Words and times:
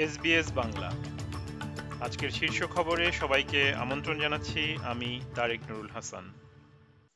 SBS 0.00 0.52
Bangla. 0.52 0.90
আজকের 2.00 2.30
শীর্ষ 2.30 2.62
খবরে 2.62 3.12
সবাইকে 3.12 3.74
আমন্ত্রণ 3.74 4.20
জানাচ্ছি 4.20 4.76
আমি 4.82 5.20
তারেক 5.34 5.60
নুরুল 5.70 5.88
হাসান। 5.88 6.32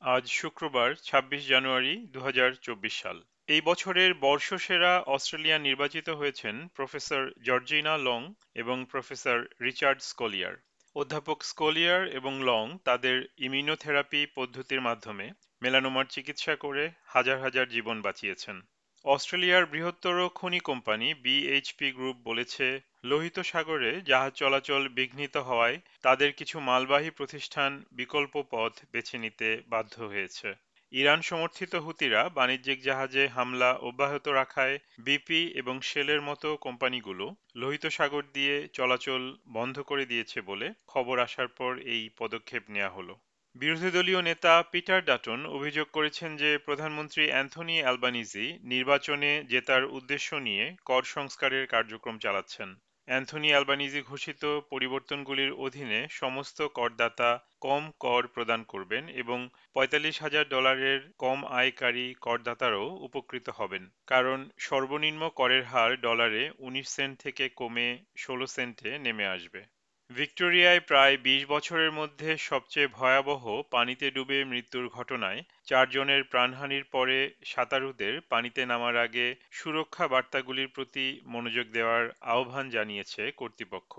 আজ 0.00 0.28
শুক্রবার 0.30 0.94
২৬ 0.94 1.48
জানুয়ারি 1.48 2.06
দু 2.10 2.20
হাজার 2.20 2.52
চব্বিশ 2.52 3.02
সাল। 3.02 3.22
এই 3.48 3.60
বছরের 3.60 4.14
বর্ষসেরা 4.14 5.00
অস্ট্রেলিয়া 5.00 5.58
নির্বাচিত 5.58 6.08
হয়েছেন 6.10 6.68
প্রফেসর 6.68 7.30
জর্জিনা 7.42 7.98
লং 7.98 8.34
এবং 8.54 8.86
প্রফেসর 8.90 9.44
রিচার্ড 9.62 10.00
স্কোলিয়ার। 10.00 10.54
অধ্যাপক 10.96 11.42
স্কোলিয়ার 11.42 12.08
এবং 12.08 12.42
লং 12.42 12.78
তাদের 12.84 13.26
ইমিউনোথেরাপি 13.38 14.26
পদ্ধতির 14.34 14.80
মাধ্যমে 14.80 15.30
মেলানোমার 15.62 16.04
চিকিৎসা 16.04 16.56
করে 16.56 16.90
হাজার 17.06 17.40
হাজার 17.40 17.68
জীবন 17.68 18.02
বাঁচিয়েছেন। 18.02 18.60
অস্ট্রেলিয়ার 19.04 19.64
বৃহত্তর 19.66 20.16
খনি 20.34 20.60
কোম্পানি 20.60 21.08
বিএইচপি 21.24 21.88
গ্রুপ 21.92 22.16
বলেছে, 22.24 22.66
লোহিত 23.04 23.36
সাগরে 23.42 23.90
জাহাজ 24.00 24.32
চলাচল 24.32 24.82
বিঘ্নিত 24.88 25.34
হওয়ায় 25.38 25.78
তাদের 26.02 26.30
কিছু 26.32 26.56
মালবাহী 26.60 27.10
প্রতিষ্ঠান 27.10 27.70
বিকল্প 27.92 28.34
পথ 28.50 28.72
বেছে 28.92 29.16
নিতে 29.18 29.48
বাধ্য 29.68 29.94
হয়েছে। 30.02 30.48
ইরান 30.92 31.20
সমর্থিত 31.22 31.72
হুতিরা 31.76 32.20
বাণিজ্যিক 32.28 32.78
জাহাজে 32.82 33.24
হামলা 33.28 33.70
অব্যাহত 33.80 34.26
রাখায় 34.30 34.76
বিপি 34.98 35.40
এবং 35.54 35.76
শেলের 35.82 36.20
মতো 36.20 36.48
কোম্পানিগুলো 36.56 37.26
লোহিত 37.54 37.84
সাগর 37.88 38.24
দিয়ে 38.32 38.54
চলাচল 38.72 39.22
বন্ধ 39.48 39.76
করে 39.80 40.04
দিয়েছে 40.06 40.38
বলে 40.40 40.66
খবর 40.86 41.16
আসার 41.18 41.48
পর 41.48 41.72
এই 41.94 42.02
পদক্ষেপ 42.18 42.62
নেওয়া 42.70 42.90
হলো। 42.90 43.14
বিরোধী 43.54 43.90
দলীয় 43.90 44.22
নেতা 44.22 44.52
পিটার 44.72 45.00
ডাটন 45.04 45.40
অভিযোগ 45.46 45.86
করেছেন 45.92 46.30
যে 46.36 46.50
প্রধানমন্ত্রী 46.58 47.22
অ্যান্থনি 47.28 47.76
অ্যালবানিজি 47.80 48.46
নির্বাচনে 48.64 49.30
জেতার 49.48 49.84
উদ্দেশ্য 49.88 50.28
নিয়ে 50.36 50.64
কর 50.84 51.02
সংস্কারের 51.06 51.64
কার্যক্রম 51.66 52.16
চালাচ্ছেন। 52.18 52.68
অ্যান্থনি 53.08 53.48
অ্যালবানিজি 53.48 54.00
ঘোষিত 54.02 54.42
পরিবর্তনগুলির 54.70 55.52
অধীনে 55.56 56.00
সমস্ত 56.10 56.58
করদাতা 56.74 57.30
কম 57.60 57.84
কর 58.00 58.22
প্রদান 58.26 58.60
করবেন 58.62 59.04
এবং 59.08 59.38
পঁয়তাল্লিশ 59.74 60.16
হাজার 60.22 60.44
ডলারের 60.48 61.00
কম 61.18 61.38
আয়কারী 61.52 62.06
করদাতারাও 62.20 62.88
উপকৃত 62.98 63.46
হবেন। 63.48 63.84
কারণ 64.06 64.38
সর্বনিম্ন 64.58 65.22
করের 65.30 65.62
হার 65.64 65.90
ডলারে 66.00 66.42
উনিশ 66.58 66.86
সেন্ট 66.88 67.14
থেকে 67.20 67.44
কমে 67.56 67.88
ষোলো 68.18 68.46
সেন্টে 68.46 68.90
নেমে 68.98 69.26
আসবে। 69.26 69.60
ভিক্টোরিয়ায় 70.10 70.80
প্রায় 70.80 71.14
২০ 71.18 71.42
বছরের 71.46 71.92
মধ্যে 71.92 72.30
সবচেয়ে 72.40 72.88
ভয়াবহ 72.88 73.42
পানিতে 73.70 74.06
ডুবে 74.10 74.38
মৃত্যুর 74.44 74.86
ঘটনায় 74.88 75.40
চারজনের 75.66 76.22
প্রাণহানির 76.24 76.84
পরে 76.84 77.18
সাঁতারুদের 77.44 78.14
পানিতে 78.30 78.62
নামার 78.66 78.96
আগে 78.96 79.26
সুরক্ষা 79.50 80.06
বার্তাগুলির 80.08 80.68
প্রতি 80.68 81.06
মনোযোগ 81.26 81.66
দেওয়ার 81.72 82.04
আহ্বান 82.32 82.66
জানিয়েছে 82.70 83.22
কর্তৃপক্ষ। 83.32 83.92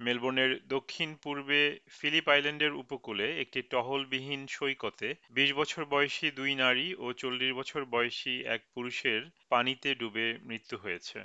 মেলবোর্নের 0.00 0.52
দক্ষিণ 0.68 1.10
পূর্বে 1.14 1.60
ফিলিপ 1.88 2.26
আইল্যান্ডের 2.28 2.72
উপকূলে 2.72 3.26
একটি 3.40 3.60
টহলবিহীন 3.62 4.42
সৈকতে 4.46 5.08
২০ 5.30 5.50
বছর 5.52 5.82
বয়সী 5.84 6.26
দুই 6.30 6.52
নারী 6.54 6.86
ও 6.98 7.06
চল্লিশ 7.12 7.50
বছর 7.52 7.80
বয়সী 7.84 8.34
এক 8.46 8.60
পুরুষের 8.74 9.20
পানিতে 9.48 9.88
ডুবে 9.94 10.26
মৃত্যু 10.42 10.76
হয়েছে। 10.76 11.18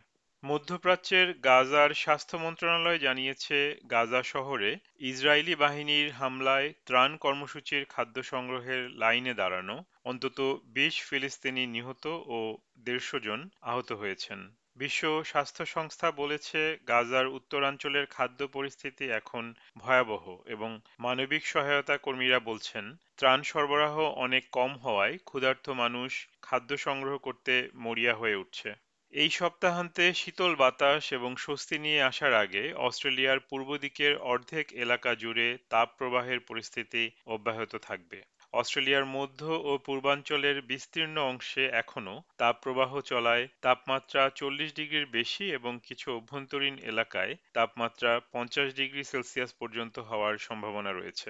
মধ্যপ্রাচ্যের 0.46 1.28
গাজার 1.44 1.92
স্বাস্থ্য 1.94 2.38
মন্ত্রণালয় 2.38 3.00
জানিয়েছে, 3.00 3.58
গাজা 3.92 4.22
শহরে 4.24 4.72
ইসরায়েলি 5.12 5.56
বাহিনীর 5.56 6.08
হামলায় 6.12 6.74
ত্রাণ 6.86 7.12
কর্মসূচির 7.18 7.84
খাদ্য 7.86 8.24
সংগ্রহের 8.24 8.82
লাইনে 8.92 9.34
দাঁড়ানো 9.34 9.76
অন্তত 10.04 10.38
বিশ 10.66 10.96
ফিলিস্তিনি 11.04 11.64
নিহত 11.68 12.06
ও 12.28 12.40
দেড়শো 12.80 13.18
জন 13.20 13.40
আহত 13.62 13.90
হয়েছেন। 13.92 14.40
বিশ্ব 14.78 15.24
স্বাস্থ্য 15.24 15.64
সংস্থা 15.66 16.08
বলেছে, 16.12 16.60
গাজার 16.88 17.28
উত্তরাঞ্চলের 17.28 18.06
খাদ্য 18.06 18.40
পরিস্থিতি 18.48 19.06
এখন 19.12 19.44
ভয়াবহ 19.78 20.26
এবং 20.46 20.70
মানবিক 21.00 21.44
সহায়তা 21.48 21.98
কর্মীরা 21.98 22.40
বলছেন, 22.40 22.86
ত্রাণ 23.18 23.40
সরবরাহ 23.42 23.96
অনেক 24.00 24.44
কম 24.52 24.72
হওয়ায় 24.78 25.16
ক্ষুধার্ত 25.26 25.66
মানুষ 25.70 26.12
খাদ্য 26.42 26.78
সংগ্রহ 26.78 27.16
করতে 27.18 27.54
মরিয়া 27.76 28.14
হয়ে 28.16 28.36
উঠছে। 28.36 28.70
এই 29.16 29.30
সপ্তাহান্তে 29.32 30.06
শীতল 30.14 30.54
বাতাস 30.56 31.04
এবং 31.14 31.32
স্বস্তি 31.38 31.76
নিয়ে 31.80 32.00
আসার 32.02 32.34
আগে 32.34 32.64
অস্ট্রেলিয়ার 32.80 33.40
পূর্ব 33.40 33.70
দিকের 33.78 34.14
অর্ধেক 34.26 34.66
এলাকা 34.76 35.12
জুড়ে 35.16 35.48
তাপ 35.70 35.88
প্রবাহের 35.98 36.40
পরিস্থিতি 36.40 37.04
অব্যাহত 37.26 37.74
থাকবে। 37.78 38.18
অস্ট্রেলিয়ার 38.54 39.06
মধ্য 39.08 39.40
ও 39.64 39.72
পূর্বাঞ্চলের 39.78 40.58
বিস্তীর্ণ 40.62 41.18
অংশে 41.24 41.64
এখনও 41.74 42.16
তাপপ্রবাহ 42.38 42.92
চলায় 43.02 43.46
তাপমাত্রা 43.62 44.22
চল্লিশ 44.30 44.70
ডিগ্রির 44.74 45.08
বেশি 45.08 45.46
এবং 45.52 45.74
কিছু 45.84 46.08
অভ্যন্তরীণ 46.12 46.76
এলাকায় 46.84 47.34
তাপমাত্রা 47.54 48.12
পঞ্চাশ 48.32 48.68
ডিগ্রি 48.76 49.04
সেলসিয়াস 49.04 49.52
পর্যন্ত 49.54 49.96
হওয়ার 50.00 50.36
সম্ভাবনা 50.38 50.92
রয়েছে। 50.92 51.30